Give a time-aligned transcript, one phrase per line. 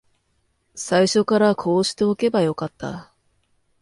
[0.73, 3.13] 最初からこうしておけばよかった